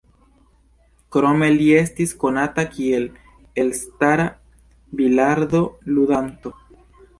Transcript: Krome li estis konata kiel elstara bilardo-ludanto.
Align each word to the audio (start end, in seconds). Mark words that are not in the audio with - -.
Krome 1.15 1.49
li 1.57 1.67
estis 1.81 2.13
konata 2.23 2.65
kiel 2.73 3.05
elstara 3.65 4.27
bilardo-ludanto. 5.03 6.57